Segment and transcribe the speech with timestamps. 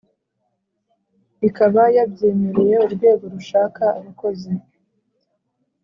[1.47, 4.51] ikaba yabyemereye urwego rushaka abakozi